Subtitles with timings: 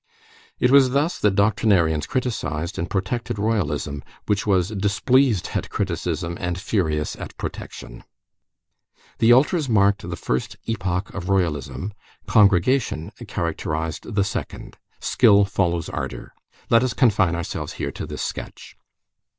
[0.59, 6.59] It is thus that doctrinarians criticised and protected Royalism, which was displeased at criticism and
[6.59, 8.03] furious at protection.
[9.19, 11.93] The ultras marked the first epoch of Royalism,
[12.25, 14.79] congregation characterized the second.
[14.99, 16.33] Skill follows ardor.
[16.71, 18.75] Let us confine ourselves here to this sketch.